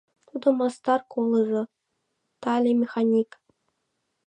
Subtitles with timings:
[0.27, 1.63] Тудо мастар колызо,
[2.41, 3.29] тале механик.